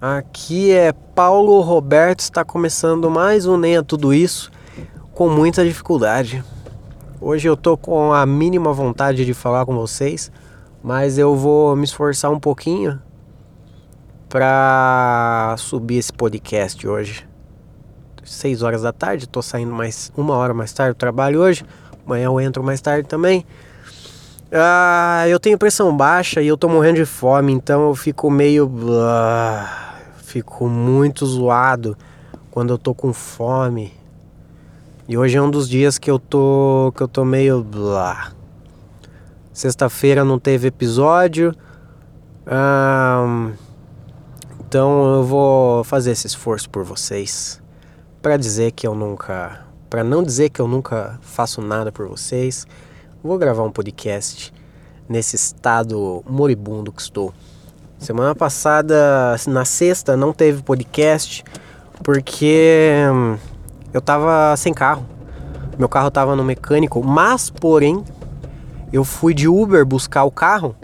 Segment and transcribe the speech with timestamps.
[0.00, 4.48] Aqui é Paulo Roberto, está começando mais um Nem a Tudo Isso
[5.12, 6.44] com muita dificuldade.
[7.20, 10.30] Hoje eu tô com a mínima vontade de falar com vocês,
[10.84, 13.02] mas eu vou me esforçar um pouquinho
[14.28, 17.28] para subir esse podcast hoje.
[18.22, 21.64] 6 horas da tarde, tô saindo mais uma hora mais tarde do trabalho hoje.
[22.06, 23.44] Amanhã eu entro mais tarde também.
[24.52, 28.70] Ah, eu tenho pressão baixa e eu tô morrendo de fome, então eu fico meio.
[29.02, 29.87] Ah,
[30.38, 31.96] fico muito zoado
[32.50, 33.92] quando eu tô com fome.
[35.08, 36.92] E hoje é um dos dias que eu tô.
[36.96, 37.64] que eu tô meio.
[37.64, 38.32] Blá.
[39.52, 41.54] Sexta-feira não teve episódio.
[44.60, 47.60] Então eu vou fazer esse esforço por vocês.
[48.22, 49.66] para dizer que eu nunca.
[49.90, 52.66] para não dizer que eu nunca faço nada por vocês.
[53.24, 54.52] Vou gravar um podcast
[55.08, 57.34] nesse estado moribundo que estou.
[57.98, 61.44] Semana passada, na sexta, não teve podcast
[62.04, 63.36] porque hum,
[63.92, 65.04] eu tava sem carro.
[65.76, 68.04] Meu carro tava no mecânico, mas porém
[68.92, 70.76] eu fui de Uber buscar o carro.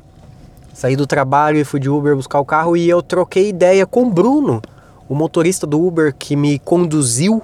[0.72, 4.02] Saí do trabalho e fui de Uber buscar o carro e eu troquei ideia com
[4.02, 4.60] o Bruno,
[5.08, 7.40] o motorista do Uber que me conduziu.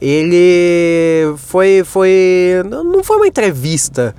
[0.00, 4.14] Ele foi foi não foi uma entrevista,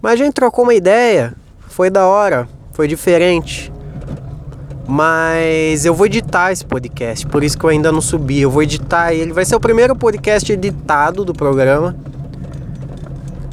[0.00, 1.34] mas a gente trocou uma ideia.
[1.68, 3.72] Foi da hora foi diferente.
[4.86, 8.42] Mas eu vou editar esse podcast, por isso que eu ainda não subi.
[8.42, 11.96] Eu vou editar ele, vai ser o primeiro podcast editado do programa.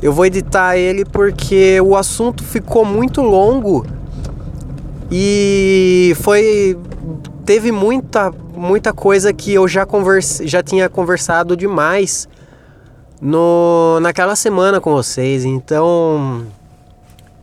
[0.01, 3.85] Eu vou editar ele porque o assunto ficou muito longo
[5.09, 6.77] e foi
[7.45, 12.27] teve muita muita coisa que eu já converse, já tinha conversado demais
[13.21, 15.45] no naquela semana com vocês.
[15.45, 16.45] Então,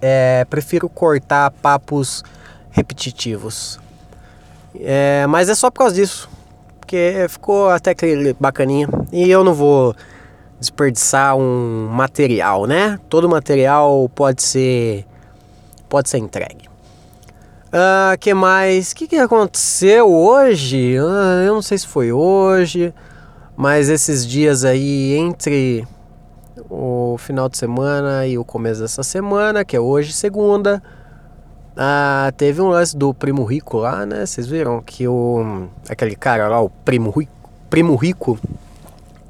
[0.00, 2.22] é, prefiro cortar papos
[2.70, 3.78] repetitivos.
[4.80, 6.28] É, mas é só por causa disso.
[6.78, 8.88] Porque ficou até que bacaninha.
[9.12, 9.94] E eu não vou
[10.58, 12.98] desperdiçar um material, né?
[13.08, 15.04] Todo material pode ser
[15.88, 16.68] pode ser entregue.
[17.72, 18.92] Ah, que mais?
[18.92, 20.96] O que, que aconteceu hoje?
[20.98, 22.92] Ah, eu não sei se foi hoje,
[23.56, 25.86] mas esses dias aí entre
[26.70, 30.82] o final de semana e o começo dessa semana, que é hoje, segunda.
[31.76, 34.26] Ah, teve um lance do Primo Rico lá, né?
[34.26, 37.32] Vocês viram que o aquele cara lá, o Primo Rico,
[37.70, 38.38] Primo Rico,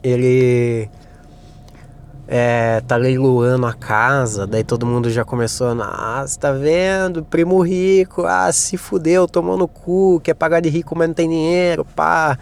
[0.02, 0.88] ele
[2.26, 7.24] é, tá leiloando a casa, daí todo mundo já começou, ah, você tá vendo?
[7.24, 11.28] Primo Rico, ah, se fudeu, tomou no cu, quer pagar de rico, mas não tem
[11.28, 12.38] dinheiro, pá.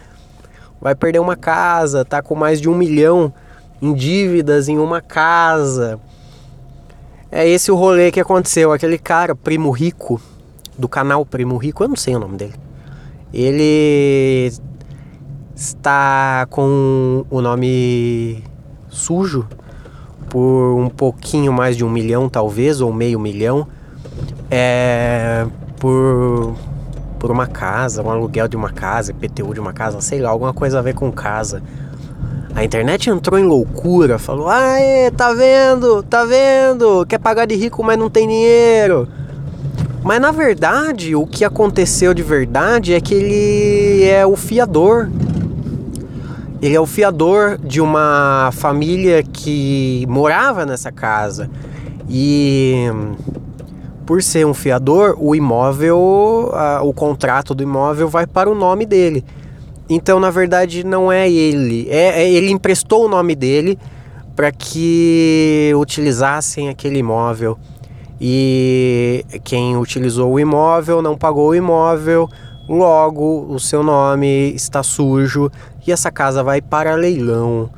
[0.79, 3.33] Vai perder uma casa, tá com mais de um milhão
[3.81, 5.99] em dívidas em uma casa.
[7.31, 8.71] É esse o rolê que aconteceu.
[8.71, 10.21] Aquele cara, Primo Rico,
[10.77, 12.55] do canal Primo Rico, eu não sei o nome dele.
[13.33, 14.51] Ele
[15.55, 18.43] está com o nome
[18.89, 19.47] sujo
[20.29, 23.67] por um pouquinho mais de um milhão, talvez, ou meio milhão.
[24.49, 25.45] É,
[25.77, 26.55] por,
[27.19, 30.53] por uma casa, um aluguel de uma casa, PTU de uma casa, sei lá, alguma
[30.53, 31.61] coisa a ver com casa.
[32.57, 36.01] A internet entrou em loucura, falou: "Aê, tá vendo?
[36.01, 37.05] Tá vendo?
[37.05, 39.07] Quer pagar de rico, mas não tem dinheiro".
[40.03, 45.07] Mas na verdade, o que aconteceu de verdade é que ele é o fiador.
[46.59, 51.51] Ele é o fiador de uma família que morava nessa casa.
[52.09, 52.87] E
[54.03, 56.51] por ser um fiador, o imóvel,
[56.81, 59.23] o contrato do imóvel vai para o nome dele.
[59.89, 61.87] Então, na verdade, não é ele.
[61.89, 63.79] É, é ele emprestou o nome dele
[64.35, 67.57] para que utilizassem aquele imóvel.
[68.19, 72.27] E quem utilizou o imóvel não pagou o imóvel,
[72.67, 75.51] logo o seu nome está sujo
[75.85, 77.69] e essa casa vai para leilão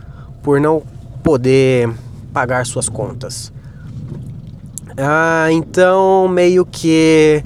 [0.41, 0.81] por não
[1.23, 1.89] poder
[2.33, 3.51] pagar suas contas.
[4.97, 7.43] Ah, então meio que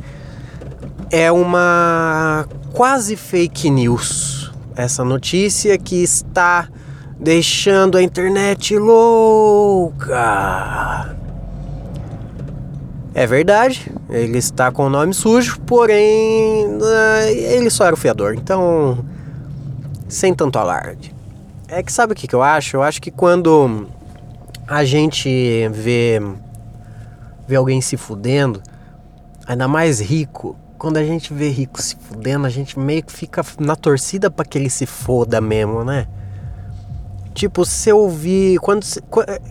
[1.11, 4.42] é uma quase fake news
[4.75, 6.67] essa notícia que está
[7.19, 10.15] deixando a internet louca.
[13.15, 18.33] É verdade, ele está com o nome sujo, porém eh, ele só era o fiador,
[18.33, 19.05] então
[20.07, 21.13] sem tanto alarde.
[21.67, 22.77] É que sabe o que, que eu acho?
[22.77, 23.87] Eu acho que quando
[24.67, 26.19] a gente vê,
[27.47, 28.61] vê alguém se fudendo,
[29.45, 33.41] ainda mais rico, quando a gente vê rico se fudendo, a gente meio que fica
[33.57, 36.09] na torcida para que ele se foda mesmo, né?
[37.33, 38.57] Tipo, se eu vi.
[38.59, 38.85] Quando,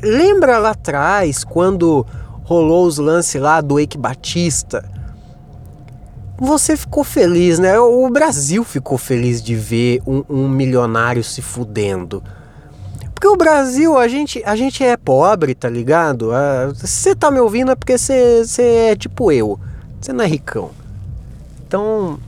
[0.03, 2.07] lembra lá atrás, quando
[2.45, 4.85] rolou os lances lá do Eike Batista?
[6.39, 7.79] você ficou feliz, né?
[7.79, 12.23] O Brasil ficou feliz de ver um, um milionário se fudendo.
[13.15, 16.31] Porque o Brasil, a gente, a gente é pobre, tá ligado?
[16.31, 19.59] Ah, se você tá me ouvindo é porque você, você é tipo eu.
[19.99, 20.82] Você não é ricão.
[21.73, 22.19] Então,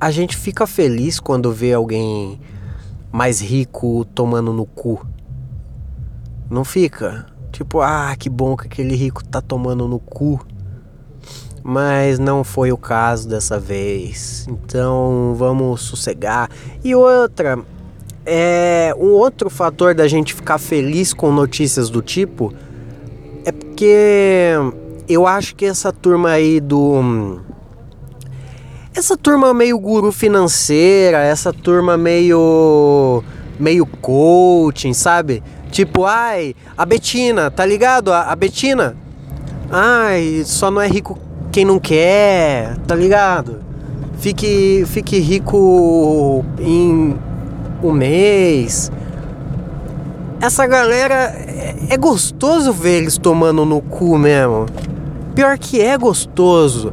[0.00, 2.40] a gente fica feliz quando vê alguém
[3.12, 5.06] mais rico tomando no cu.
[6.50, 7.26] Não fica?
[7.52, 10.44] Tipo, ah, que bom que aquele rico tá tomando no cu.
[11.62, 14.44] Mas não foi o caso dessa vez.
[14.48, 16.50] Então vamos sossegar.
[16.82, 17.60] E outra,
[18.26, 22.52] é um outro fator da gente ficar feliz com notícias do tipo
[23.44, 24.56] é porque
[25.08, 27.40] eu acho que essa turma aí do
[28.94, 33.22] essa turma meio guru financeira, essa turma meio
[33.58, 35.42] meio coaching, sabe?
[35.70, 38.12] Tipo, ai, a Betina, tá ligado?
[38.12, 38.96] A, a Betina.
[39.70, 41.18] Ai, só não é rico
[41.52, 43.60] quem não quer, tá ligado?
[44.18, 47.16] Fique, fique rico em
[47.82, 48.90] um mês.
[50.40, 54.66] Essa galera é, é gostoso ver eles tomando no cu mesmo.
[55.34, 56.92] Pior que é gostoso.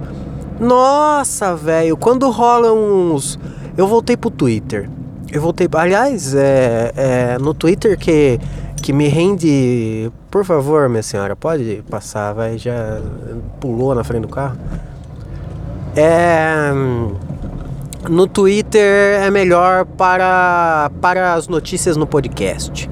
[0.60, 3.40] Nossa, velho, quando rola uns.
[3.78, 4.90] Eu voltei pro Twitter.
[5.32, 5.68] Eu voltei.
[5.74, 8.40] Aliás, é, é no Twitter que,
[8.82, 10.12] que me rende.
[10.32, 12.58] Por favor, minha senhora, pode passar, vai.
[12.58, 13.00] Já
[13.60, 14.58] pulou na frente do carro.
[15.96, 16.72] É.
[18.10, 22.90] No Twitter é melhor para, para as notícias no podcast.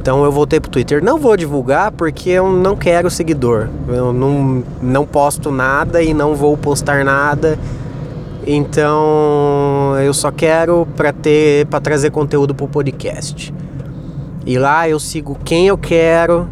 [0.00, 1.04] Então eu voltei pro Twitter.
[1.04, 3.68] Não vou divulgar porque eu não quero seguidor.
[3.86, 7.58] Eu não, não posto nada e não vou postar nada.
[8.46, 13.52] Então eu só quero para ter para trazer conteúdo pro podcast.
[14.46, 16.48] E lá eu sigo quem eu quero,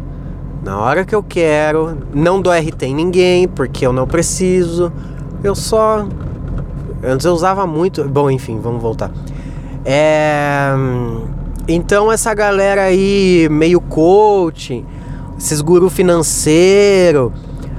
[0.63, 4.93] na hora que eu quero, não dou RT em ninguém porque eu não preciso.
[5.43, 6.05] Eu só
[7.03, 9.09] antes eu usava muito, bom, enfim, vamos voltar.
[9.83, 10.71] É
[11.71, 14.83] então essa galera aí meio coaching,
[15.37, 17.31] esses guru financeiro,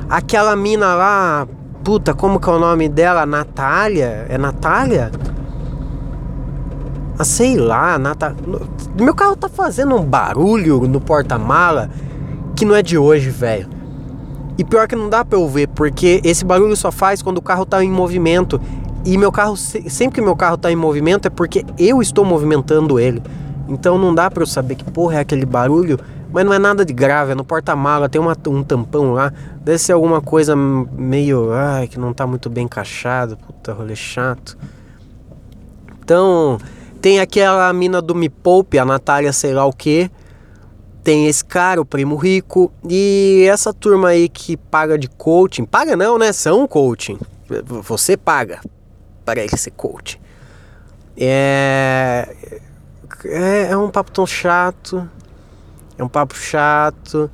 [0.09, 1.49] aquela mina lá,
[1.83, 3.27] puta, como que é o nome dela?
[3.27, 4.27] Natália?
[4.29, 5.11] É Natália?
[7.19, 8.37] Ah, sei lá, Natália.
[8.97, 11.91] Meu carro tá fazendo um barulho no porta-mala
[12.55, 13.69] que não é de hoje, velho.
[14.57, 17.43] E pior que não dá pra eu ver, porque esse barulho só faz quando o
[17.43, 18.61] carro tá em movimento.
[19.05, 23.01] E meu carro, sempre que meu carro tá em movimento é porque eu estou movimentando
[23.01, 23.21] ele.
[23.71, 25.99] Então não dá para eu saber que porra é aquele barulho,
[26.33, 29.33] mas não é nada de grave, é no porta-mala, tem uma, um tampão lá,
[29.63, 34.59] deve ser alguma coisa meio, ai, que não tá muito bem encaixado, puta rolê chato.
[36.03, 36.59] Então,
[37.01, 40.11] tem aquela mina do Me Poupe, a Natália sei lá o que,
[41.05, 45.97] tem esse cara, o primo rico, e essa turma aí que paga de coaching, paga
[45.97, 46.33] não, né?
[46.33, 47.19] São coaching.
[47.85, 48.61] Você paga
[49.25, 50.19] para ele ser coaching.
[51.17, 52.61] É,
[53.25, 55.09] é, é um papo tão chato.
[55.99, 57.31] É um papo chato.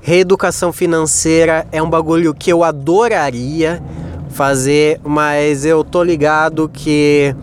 [0.00, 3.82] Reeducação financeira é um bagulho que eu adoraria
[4.30, 7.34] fazer, mas eu tô ligado que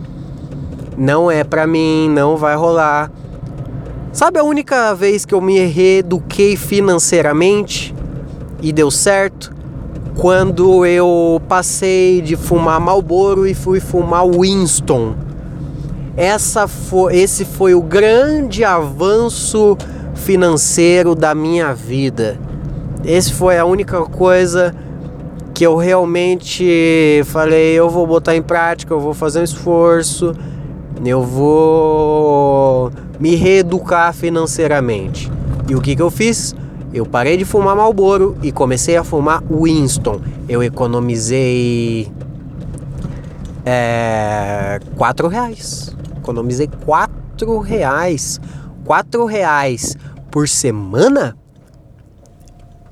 [0.96, 3.10] não é pra mim, não vai rolar.
[4.12, 7.94] Sabe a única vez que eu me reeduquei financeiramente
[8.62, 9.54] e deu certo?
[10.16, 15.25] Quando eu passei de fumar Marlboro e fui fumar Winston
[16.16, 19.76] essa foi, esse foi o grande avanço
[20.14, 22.38] financeiro da minha vida.
[23.04, 24.74] Esse foi a única coisa
[25.52, 30.32] que eu realmente falei, eu vou botar em prática, eu vou fazer um esforço,
[31.04, 35.30] eu vou me reeducar financeiramente.
[35.68, 36.54] E o que, que eu fiz?
[36.94, 40.20] Eu parei de fumar Marlboro e comecei a fumar Winston.
[40.48, 42.10] Eu economizei
[43.66, 45.94] é, quatro reais
[46.26, 48.40] economizei quatro reais.
[48.84, 49.96] Quatro reais
[50.30, 51.36] por semana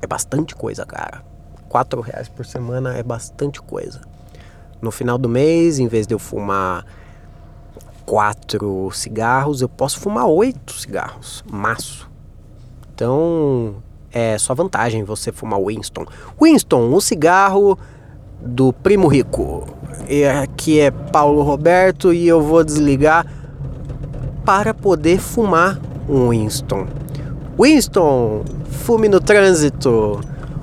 [0.01, 1.23] é bastante coisa, cara.
[1.67, 4.01] Quatro reais por semana é bastante coisa.
[4.81, 6.85] No final do mês, em vez de eu fumar
[8.05, 12.09] quatro cigarros, eu posso fumar oito cigarros, maço.
[12.93, 13.75] Então,
[14.11, 16.05] é só vantagem você fumar Winston.
[16.41, 17.77] Winston, um cigarro
[18.39, 19.67] do Primo Rico.
[20.07, 23.25] E aqui é Paulo Roberto e eu vou desligar
[24.45, 26.87] para poder fumar um Winston.
[27.59, 30.19] Winston, fume no trânsito.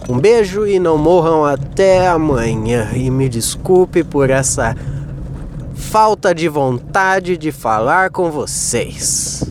[0.09, 2.89] Um beijo e não morram até amanhã.
[2.95, 4.77] E me desculpe por essa
[5.75, 9.45] falta de vontade de falar com vocês.